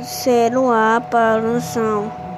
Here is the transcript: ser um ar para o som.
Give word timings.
ser 0.00 0.56
um 0.56 0.70
ar 0.70 1.00
para 1.00 1.40
o 1.40 1.60
som. 1.60 2.31